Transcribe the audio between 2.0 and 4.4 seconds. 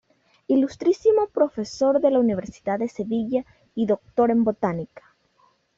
de la Universidad de Sevilla y Doctor